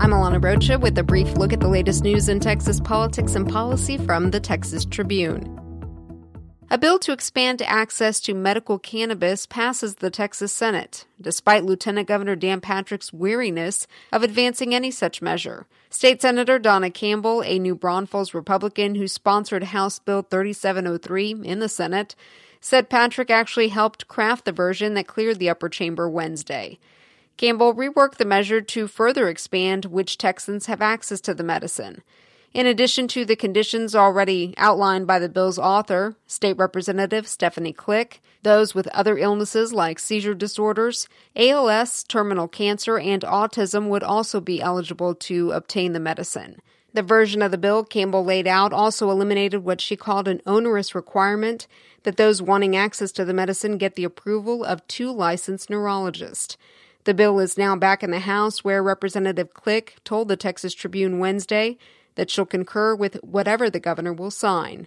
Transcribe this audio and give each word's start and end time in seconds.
I'm 0.00 0.12
Alana 0.12 0.42
Rocha 0.42 0.78
with 0.78 0.96
a 0.96 1.02
brief 1.02 1.36
look 1.36 1.52
at 1.52 1.60
the 1.60 1.68
latest 1.68 2.02
news 2.02 2.30
in 2.30 2.40
Texas 2.40 2.80
politics 2.80 3.34
and 3.34 3.46
policy 3.46 3.98
from 3.98 4.30
the 4.30 4.40
Texas 4.40 4.86
Tribune. 4.86 5.44
A 6.70 6.78
bill 6.78 6.98
to 7.00 7.12
expand 7.12 7.60
access 7.60 8.18
to 8.20 8.32
medical 8.32 8.78
cannabis 8.78 9.44
passes 9.44 9.96
the 9.96 10.08
Texas 10.08 10.54
Senate, 10.54 11.04
despite 11.20 11.64
Lieutenant 11.64 12.08
Governor 12.08 12.34
Dan 12.34 12.62
Patrick's 12.62 13.12
weariness 13.12 13.86
of 14.10 14.22
advancing 14.22 14.74
any 14.74 14.90
such 14.90 15.20
measure. 15.20 15.66
State 15.90 16.22
Senator 16.22 16.58
Donna 16.58 16.90
Campbell, 16.90 17.42
a 17.44 17.58
New 17.58 17.74
Braunfels 17.74 18.32
Republican 18.32 18.94
who 18.94 19.06
sponsored 19.06 19.64
House 19.64 19.98
Bill 19.98 20.22
3703 20.22 21.42
in 21.44 21.58
the 21.58 21.68
Senate, 21.68 22.16
said 22.62 22.88
Patrick 22.88 23.30
actually 23.30 23.68
helped 23.68 24.08
craft 24.08 24.46
the 24.46 24.52
version 24.52 24.94
that 24.94 25.06
cleared 25.06 25.38
the 25.38 25.50
upper 25.50 25.68
chamber 25.68 26.08
Wednesday. 26.08 26.78
Campbell 27.40 27.74
reworked 27.74 28.18
the 28.18 28.26
measure 28.26 28.60
to 28.60 28.86
further 28.86 29.26
expand 29.26 29.86
which 29.86 30.18
Texans 30.18 30.66
have 30.66 30.82
access 30.82 31.22
to 31.22 31.32
the 31.32 31.42
medicine. 31.42 32.02
In 32.52 32.66
addition 32.66 33.08
to 33.08 33.24
the 33.24 33.34
conditions 33.34 33.94
already 33.94 34.52
outlined 34.58 35.06
by 35.06 35.18
the 35.18 35.30
bill's 35.30 35.58
author, 35.58 36.16
State 36.26 36.58
Representative 36.58 37.26
Stephanie 37.26 37.72
Klick, 37.72 38.20
those 38.42 38.74
with 38.74 38.88
other 38.88 39.16
illnesses 39.16 39.72
like 39.72 39.98
seizure 39.98 40.34
disorders, 40.34 41.08
ALS, 41.34 42.04
terminal 42.04 42.46
cancer, 42.46 42.98
and 42.98 43.22
autism 43.22 43.88
would 43.88 44.02
also 44.02 44.42
be 44.42 44.60
eligible 44.60 45.14
to 45.14 45.52
obtain 45.52 45.94
the 45.94 45.98
medicine. 45.98 46.60
The 46.92 47.02
version 47.02 47.40
of 47.40 47.52
the 47.52 47.56
bill 47.56 47.84
Campbell 47.84 48.22
laid 48.22 48.46
out 48.46 48.74
also 48.74 49.10
eliminated 49.10 49.64
what 49.64 49.80
she 49.80 49.96
called 49.96 50.28
an 50.28 50.42
onerous 50.44 50.94
requirement 50.94 51.66
that 52.02 52.18
those 52.18 52.42
wanting 52.42 52.76
access 52.76 53.10
to 53.12 53.24
the 53.24 53.32
medicine 53.32 53.78
get 53.78 53.94
the 53.94 54.04
approval 54.04 54.62
of 54.62 54.86
two 54.88 55.10
licensed 55.10 55.70
neurologists. 55.70 56.58
The 57.04 57.14
bill 57.14 57.40
is 57.40 57.56
now 57.56 57.76
back 57.76 58.02
in 58.02 58.10
the 58.10 58.20
House, 58.20 58.62
where 58.62 58.82
Representative 58.82 59.54
Klick 59.54 59.96
told 60.04 60.28
the 60.28 60.36
Texas 60.36 60.74
Tribune 60.74 61.18
Wednesday 61.18 61.78
that 62.14 62.30
she'll 62.30 62.44
concur 62.46 62.94
with 62.94 63.14
whatever 63.22 63.70
the 63.70 63.80
governor 63.80 64.12
will 64.12 64.30
sign. 64.30 64.86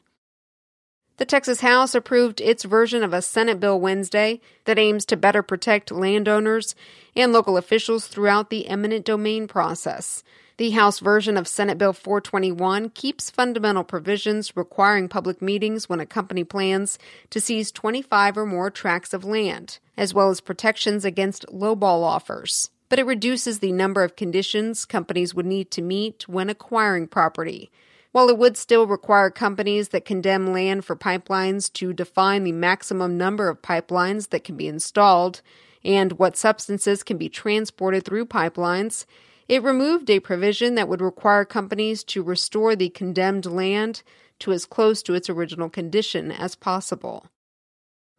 The 1.18 1.26
Texas 1.26 1.62
House 1.62 1.94
approved 1.94 2.42
its 2.42 2.64
version 2.64 3.04
of 3.04 3.14
a 3.14 3.22
Senate 3.22 3.60
bill 3.60 3.80
Wednesday 3.80 4.42
that 4.66 4.80
aims 4.80 5.06
to 5.06 5.16
better 5.16 5.44
protect 5.44 5.92
landowners 5.92 6.74
and 7.16 7.32
local 7.32 7.56
officials 7.56 8.08
throughout 8.08 8.50
the 8.50 8.68
eminent 8.68 9.06
domain 9.06 9.48
process. 9.48 10.24
The 10.58 10.72
House 10.72 11.00
version 11.00 11.38
of 11.38 11.48
Senate 11.48 11.78
Bill 11.78 11.94
421 11.94 12.90
keeps 12.90 13.30
fundamental 13.30 13.84
provisions 13.84 14.56
requiring 14.56 15.08
public 15.08 15.42
meetings 15.42 15.88
when 15.88 16.00
a 16.00 16.06
company 16.06 16.44
plans 16.44 16.98
to 17.30 17.40
seize 17.40 17.72
25 17.72 18.38
or 18.38 18.46
more 18.46 18.72
tracts 18.72 19.14
of 19.14 19.24
land, 19.24 19.80
as 19.96 20.14
well 20.14 20.30
as 20.30 20.42
protections 20.42 21.06
against 21.06 21.46
lowball 21.48 22.04
offers. 22.04 22.72
But 22.90 23.00
it 23.00 23.06
reduces 23.06 23.60
the 23.60 23.72
number 23.72 24.04
of 24.04 24.16
conditions 24.16 24.86
companies 24.86 25.34
would 25.34 25.48
need 25.48 25.70
to 25.72 25.82
meet 25.82 26.28
when 26.28 26.50
acquiring 26.50 27.08
property. 27.08 27.72
While 28.14 28.30
it 28.30 28.38
would 28.38 28.58
still 28.58 28.86
require 28.86 29.32
companies 29.32 29.90
that 29.90 30.06
condemn 30.06 30.54
land 30.54 30.86
for 30.86 30.96
pipelines 30.96 31.74
to 31.74 31.94
define 31.94 32.44
the 32.44 32.52
maximum 32.52 33.18
number 33.18 33.50
of 33.50 33.64
pipelines 33.64 34.30
that 34.30 34.44
can 34.44 34.56
be 34.56 34.68
installed 34.68 35.42
and 35.84 36.14
what 36.14 36.38
substances 36.38 37.02
can 37.02 37.18
be 37.18 37.28
transported 37.28 38.06
through 38.06 38.28
pipelines, 38.28 39.06
it 39.48 39.64
removed 39.64 40.12
a 40.12 40.20
provision 40.20 40.76
that 40.76 40.88
would 40.88 41.02
require 41.02 41.44
companies 41.44 42.04
to 42.04 42.22
restore 42.22 42.76
the 42.76 42.90
condemned 42.90 43.48
land 43.48 44.04
to 44.38 44.52
as 44.52 44.68
close 44.68 45.02
to 45.02 45.16
its 45.16 45.28
original 45.28 45.72
condition 45.72 46.32
as 46.32 46.54
possible. 46.54 47.26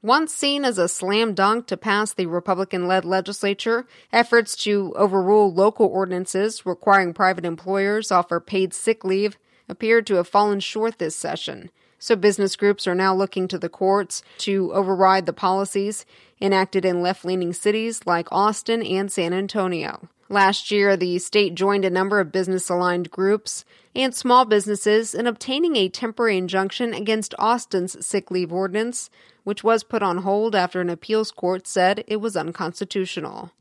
Once 0.02 0.34
seen 0.34 0.64
as 0.64 0.76
a 0.76 0.88
slam 0.88 1.34
dunk 1.34 1.68
to 1.68 1.76
pass 1.76 2.12
the 2.12 2.26
Republican 2.26 2.88
led 2.88 3.04
legislature, 3.04 3.86
efforts 4.12 4.56
to 4.56 4.92
overrule 4.96 5.54
local 5.54 5.86
ordinances 5.86 6.66
requiring 6.66 7.14
private 7.14 7.44
employers 7.44 8.10
offer 8.10 8.40
paid 8.40 8.74
sick 8.74 9.04
leave 9.04 9.38
appeared 9.68 10.06
to 10.06 10.14
have 10.14 10.28
fallen 10.28 10.60
short 10.60 10.98
this 10.98 11.16
session. 11.16 11.70
So 11.98 12.16
business 12.16 12.56
groups 12.56 12.86
are 12.86 12.94
now 12.94 13.14
looking 13.14 13.48
to 13.48 13.58
the 13.58 13.68
courts 13.68 14.22
to 14.38 14.72
override 14.74 15.26
the 15.26 15.32
policies 15.32 16.04
enacted 16.40 16.84
in 16.84 17.00
left 17.00 17.24
leaning 17.24 17.52
cities 17.52 18.02
like 18.04 18.30
Austin 18.30 18.82
and 18.82 19.10
San 19.10 19.32
Antonio. 19.32 20.08
Last 20.28 20.70
year, 20.70 20.96
the 20.96 21.18
state 21.18 21.54
joined 21.54 21.84
a 21.84 21.90
number 21.90 22.18
of 22.20 22.32
business 22.32 22.68
aligned 22.68 23.10
groups 23.10 23.64
and 23.94 24.14
small 24.14 24.44
businesses 24.44 25.14
in 25.14 25.26
obtaining 25.26 25.76
a 25.76 25.88
temporary 25.88 26.38
injunction 26.38 26.92
against 26.92 27.34
Austin's 27.38 28.04
sick 28.04 28.30
leave 28.30 28.52
ordinance, 28.52 29.10
which 29.44 29.62
was 29.62 29.84
put 29.84 30.02
on 30.02 30.18
hold 30.18 30.54
after 30.54 30.80
an 30.80 30.90
appeals 30.90 31.30
court 31.30 31.66
said 31.66 32.04
it 32.06 32.16
was 32.16 32.36
unconstitutional. 32.36 33.52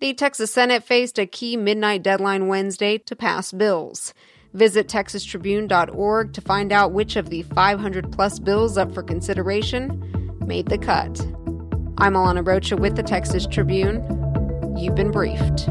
The 0.00 0.14
Texas 0.14 0.52
Senate 0.52 0.82
faced 0.82 1.18
a 1.18 1.26
key 1.26 1.56
midnight 1.56 2.02
deadline 2.02 2.48
Wednesday 2.48 2.98
to 2.98 3.14
pass 3.14 3.52
bills. 3.52 4.14
Visit 4.54 4.86
texastribune.org 4.86 6.34
to 6.34 6.40
find 6.42 6.72
out 6.72 6.92
which 6.92 7.16
of 7.16 7.30
the 7.30 7.42
500 7.42 8.12
plus 8.12 8.38
bills 8.38 8.76
up 8.76 8.92
for 8.92 9.02
consideration 9.02 10.38
made 10.46 10.66
the 10.66 10.78
cut. 10.78 11.20
I'm 11.98 12.14
Alana 12.14 12.46
Rocha 12.46 12.76
with 12.76 12.96
the 12.96 13.02
Texas 13.02 13.46
Tribune. 13.46 14.02
You've 14.76 14.94
been 14.94 15.10
briefed. 15.10 15.68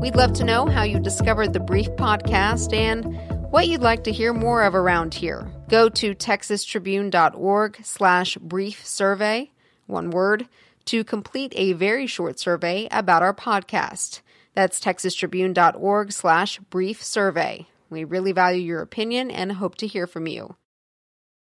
We'd 0.00 0.16
love 0.16 0.32
to 0.34 0.44
know 0.44 0.66
how 0.66 0.82
you 0.82 0.98
discovered 0.98 1.52
the 1.52 1.60
Brief 1.60 1.88
podcast 1.90 2.72
and 2.72 3.04
what 3.50 3.68
you'd 3.68 3.82
like 3.82 4.04
to 4.04 4.12
hear 4.12 4.32
more 4.32 4.62
of 4.62 4.74
around 4.74 5.12
here. 5.12 5.50
Go 5.68 5.90
to 5.90 6.14
texastribune.org 6.14 7.80
slash 7.82 8.36
brief 8.36 8.86
survey, 8.86 9.50
one 9.86 10.10
word, 10.10 10.48
to 10.86 11.04
complete 11.04 11.52
a 11.56 11.74
very 11.74 12.06
short 12.06 12.38
survey 12.38 12.88
about 12.90 13.22
our 13.22 13.34
podcast. 13.34 14.20
That's 14.58 14.80
texastribune.org 14.80 16.10
slash 16.10 16.58
brief 16.58 17.00
survey. 17.00 17.68
We 17.90 18.02
really 18.02 18.32
value 18.32 18.60
your 18.60 18.82
opinion 18.82 19.30
and 19.30 19.52
hope 19.52 19.76
to 19.76 19.86
hear 19.86 20.08
from 20.08 20.26
you. 20.26 20.56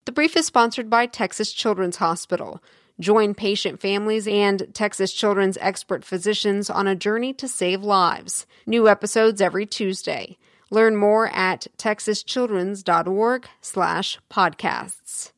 The 0.04 0.10
brief 0.10 0.36
is 0.36 0.46
sponsored 0.46 0.90
by 0.90 1.06
Texas 1.06 1.52
Children's 1.52 1.98
Hospital. 1.98 2.60
Join 2.98 3.34
patient 3.34 3.80
families 3.80 4.26
and 4.26 4.66
Texas 4.74 5.12
Children's 5.12 5.56
expert 5.60 6.04
physicians 6.04 6.68
on 6.68 6.88
a 6.88 6.96
journey 6.96 7.32
to 7.34 7.46
save 7.46 7.84
lives. 7.84 8.48
New 8.66 8.88
episodes 8.88 9.40
every 9.40 9.64
Tuesday. 9.64 10.36
Learn 10.68 10.96
more 10.96 11.28
at 11.28 11.68
texaschildrens.org 11.78 13.46
slash 13.60 14.18
podcasts. 14.28 15.30